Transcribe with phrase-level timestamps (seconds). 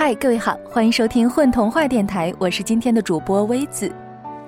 [0.00, 3.92] 嗨，各位好，欢迎收听混童话电台，我是今天的主播微子。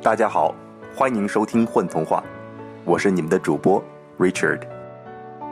[0.00, 0.54] 大家好，
[0.96, 2.24] 欢迎收听混童话，
[2.86, 3.84] 我是你们的主播
[4.18, 4.60] Richard。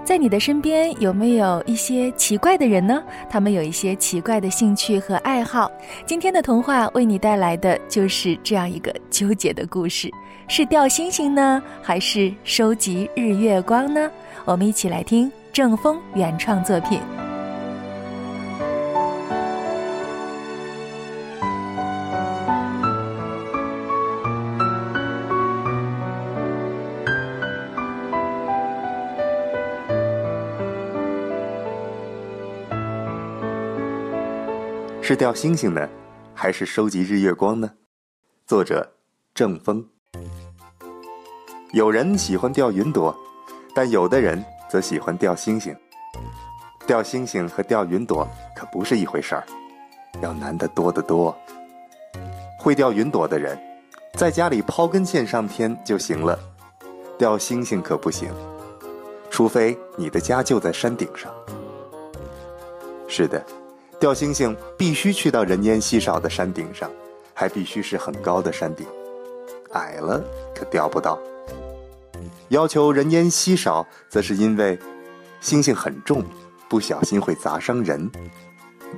[0.03, 3.03] 在你的身边有没有一些奇怪的人呢？
[3.29, 5.71] 他们有一些奇怪的兴趣和爱好。
[6.07, 10.11] 今天的童话为你带来的就是这样一个纠结的故事：
[10.49, 14.11] 是掉星星呢，还是收集日月光呢？
[14.47, 16.99] 我们一起来听郑风原创作品。
[35.03, 35.89] 是钓星星呢，
[36.35, 37.69] 还是收集日月光呢？
[38.47, 38.89] 作者
[39.35, 39.85] 郑风。
[41.73, 43.17] 有人喜欢钓云朵，
[43.75, 45.75] 但有的人则喜欢钓星星。
[46.87, 49.45] 钓星星和钓云朵可不是一回事儿，
[50.21, 51.37] 要难得多得多。
[52.59, 53.59] 会钓云朵的人，
[54.15, 56.39] 在家里抛根线上天就行了；
[57.19, 58.31] 钓星星可不行，
[59.31, 61.33] 除非你的家就在山顶上。
[63.09, 63.43] 是的。
[64.01, 66.91] 钓星星必须去到人烟稀少的山顶上，
[67.35, 68.87] 还必须是很高的山顶，
[69.73, 71.19] 矮了可钓不到。
[72.49, 74.79] 要求人烟稀少，则是因为
[75.43, 76.25] 星星很重，
[76.67, 78.11] 不小心会砸伤人，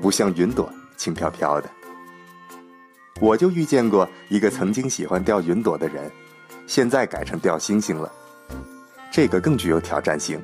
[0.00, 1.68] 不像云朵轻飘飘的。
[3.20, 6.08] 我就遇见过一个曾经喜欢钓云朵的人，
[6.68, 8.10] 现在改成钓星星了，
[9.10, 10.40] 这个更具有挑战性。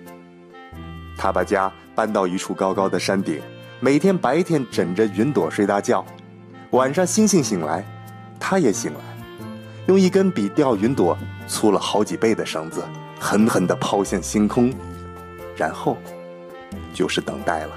[1.17, 3.41] 他把家搬到一处高高的山顶。
[3.81, 6.05] 每天白天枕着云朵睡大觉，
[6.73, 7.85] 晚上星星醒来，
[8.41, 9.01] 他也醒来，
[9.87, 11.17] 用一根比钓云朵
[11.47, 12.83] 粗了好几倍的绳子
[13.21, 14.75] 狠狠地抛向星空，
[15.57, 15.97] 然后
[16.93, 17.71] 就是等待了。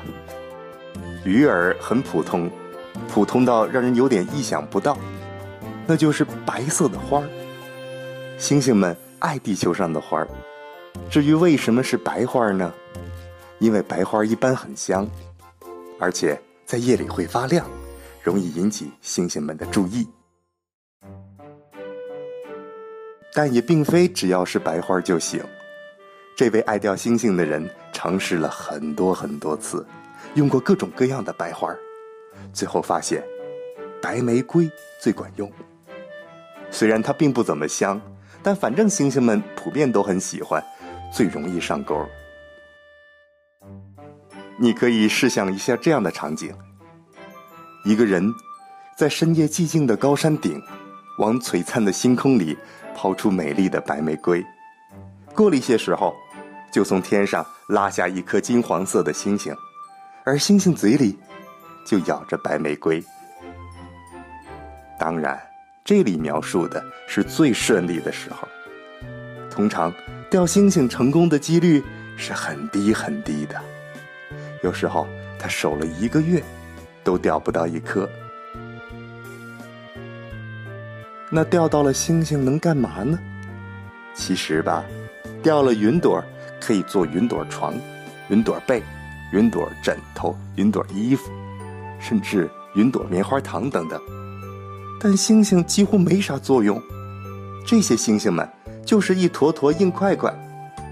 [1.24, 2.50] 鱼儿很普通，
[3.08, 4.98] 普通到让人有点意想不到，
[5.86, 7.30] 那就是白色的花儿。
[8.40, 10.28] 星星们爱地球上的花儿，
[11.12, 12.74] 至于为什么是白花呢？
[13.60, 15.08] 因为白花一般很香。
[16.02, 16.36] 而且
[16.66, 17.64] 在夜里会发亮，
[18.24, 20.08] 容易引起星星们的注意。
[23.34, 25.40] 但也并非只要是白花就行。
[26.36, 29.86] 这位爱钓星星的人尝试了很多很多次，
[30.34, 31.72] 用过各种各样的白花，
[32.52, 33.24] 最后发现
[34.02, 34.68] 白玫瑰
[35.00, 35.50] 最管用。
[36.72, 38.02] 虽然它并不怎么香，
[38.42, 40.64] 但反正星星们普遍都很喜欢，
[41.14, 42.04] 最容易上钩。
[44.62, 46.54] 你可以试想一下这样的场景：
[47.84, 48.32] 一个人
[48.96, 50.62] 在深夜寂静的高山顶，
[51.18, 52.56] 往璀璨的星空里
[52.96, 54.46] 抛出美丽的白玫瑰。
[55.34, 56.16] 过了一些时候，
[56.72, 59.52] 就从天上拉下一颗金黄色的星星，
[60.24, 61.18] 而星星嘴里
[61.84, 63.04] 就咬着白玫瑰。
[65.00, 65.42] 当然，
[65.84, 68.48] 这里描述的是最顺利的时候。
[69.50, 69.92] 通常，
[70.30, 71.84] 钓星星成功的几率
[72.16, 73.60] 是很低很低的。
[74.62, 75.08] 有时候
[75.40, 76.42] 他守了一个月，
[77.04, 78.08] 都钓不到一颗。
[81.30, 83.18] 那钓到了星星能干嘛呢？
[84.14, 84.84] 其实吧，
[85.42, 86.22] 钓了云朵
[86.60, 87.74] 可以做云朵床、
[88.30, 88.84] 云朵被、
[89.32, 91.32] 云朵枕头、云朵衣服，
[92.00, 94.00] 甚至云朵棉花糖等等。
[95.00, 96.80] 但星星几乎没啥作用，
[97.66, 98.48] 这些星星们
[98.86, 100.32] 就是一坨坨硬块块，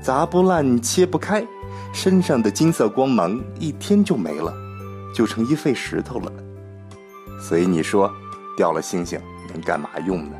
[0.02, 1.46] 砸不烂，切不开。
[1.94, 4.54] 身上的金色光芒一天就没了，
[5.14, 6.32] 就成一废石头了。
[7.42, 8.12] 所以你说，
[8.58, 9.20] 掉了星星
[9.52, 10.32] 能干嘛用呢？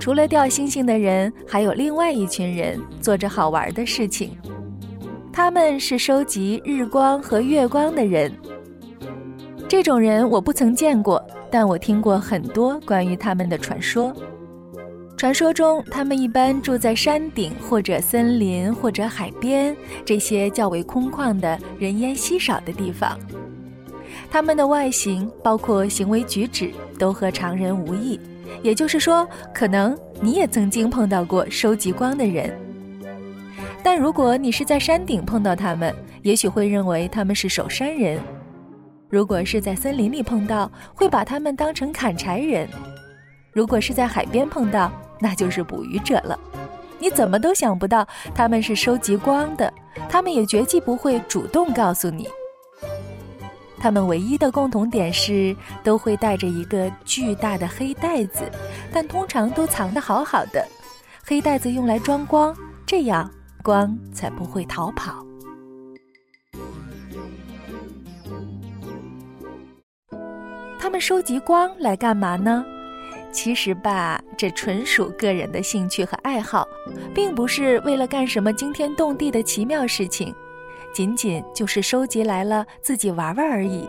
[0.00, 4.38] 除了掉星星的人，还有另外一群人做着好玩的事情。
[5.30, 8.32] 他们是收集日光和月光的人。
[9.68, 14.10] 这种人我不曾见过，但我听过很多关于他们的传说。
[15.14, 19.76] 传说中，他们一般住在山顶或者森林或者海边
[20.06, 23.18] 这些较为空旷的人烟稀少的地方。
[24.30, 28.18] 他们的外形包括行为举止都和常人无异，
[28.62, 32.50] 也就是说，可能你也曾经碰到过收集光的人。
[33.82, 38.18] 但如果你是在山顶碰到他们，也许会认为他们是守山人。
[39.10, 42.66] 如果是在森林里碰到，会把他们当成砍柴人；
[43.52, 46.38] 如果是在海边碰到，那就是捕鱼者了。
[46.98, 49.72] 你怎么都想不到他们是收集光的，
[50.08, 52.28] 他们也绝技不会主动告诉你。
[53.80, 58.42] 他们唯一的共同点是都会带着一个巨大的黑袋子，
[58.92, 60.66] 但通常都藏得好好的，
[61.24, 63.30] 黑袋子用来装光，这样
[63.62, 65.27] 光才不会逃跑。
[70.88, 72.64] 他们收集光来干嘛呢？
[73.30, 76.66] 其实吧，这纯属个人的兴趣和爱好，
[77.14, 80.34] 并不是为了干什么惊天动地的奇妙事情，
[80.94, 83.86] 仅仅就是收集来了自己玩玩而已，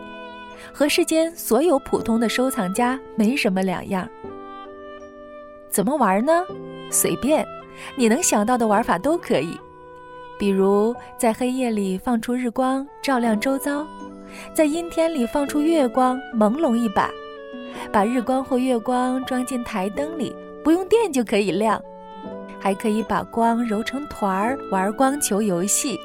[0.74, 4.06] 和世间所有普通的收藏家没什么两样。
[5.70, 6.44] 怎么玩呢？
[6.90, 7.46] 随便，
[7.96, 9.58] 你能想到的玩法都可以，
[10.38, 13.86] 比如在黑夜里放出日光照亮周遭，
[14.52, 17.10] 在阴天里放出月光朦胧一把，
[17.92, 20.34] 把日光或月光装进台灯里，
[20.64, 21.82] 不用电就可以亮，
[22.58, 25.98] 还可以把光揉成团儿玩光球游戏。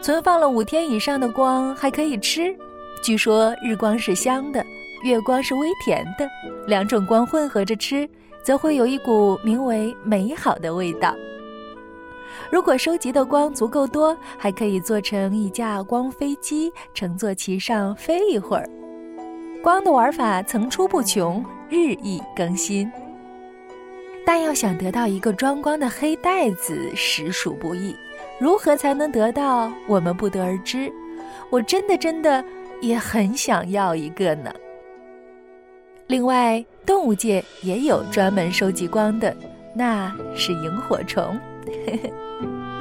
[0.00, 2.54] 存放了五天以上的光还可以吃，
[3.02, 4.64] 据说日光是香的，
[5.02, 6.28] 月光是微甜的，
[6.66, 8.08] 两种光混合着吃。
[8.44, 11.14] 则会有一股名为美好的味道。
[12.50, 18.68] 如果收集的光足够多，还可以做成一架光飞机，乘坐其上飞一会儿。
[19.62, 22.90] 光的玩法层出不穷，日益更新。
[24.26, 27.94] 但要想得到一个装光的黑袋子，实属不易。
[28.38, 30.92] 如何才能得到，我们不得而知。
[31.50, 32.44] 我真的真的
[32.80, 34.52] 也很想要一个呢。
[36.06, 36.64] 另外。
[36.86, 39.34] 动物界也有专门收集光的，
[39.74, 41.40] 那是萤火虫。
[41.86, 42.73] 嘿 嘿